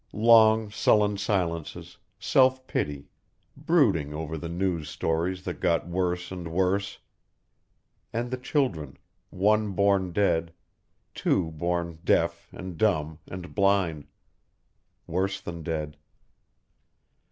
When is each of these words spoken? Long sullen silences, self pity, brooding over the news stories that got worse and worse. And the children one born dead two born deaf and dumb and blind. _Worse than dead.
Long 0.13 0.71
sullen 0.71 1.15
silences, 1.17 1.99
self 2.19 2.65
pity, 2.65 3.11
brooding 3.55 4.15
over 4.15 4.35
the 4.35 4.49
news 4.49 4.89
stories 4.89 5.43
that 5.43 5.59
got 5.59 5.87
worse 5.87 6.31
and 6.31 6.51
worse. 6.51 6.97
And 8.11 8.31
the 8.31 8.37
children 8.37 8.97
one 9.29 9.73
born 9.73 10.11
dead 10.11 10.53
two 11.13 11.51
born 11.51 11.99
deaf 12.03 12.49
and 12.51 12.79
dumb 12.79 13.19
and 13.29 13.53
blind. 13.53 14.07
_Worse 15.07 15.39
than 15.39 15.61
dead. 15.61 15.97